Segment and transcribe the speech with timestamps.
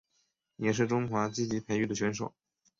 [0.55, 2.33] 也是中华队积极培育的选手。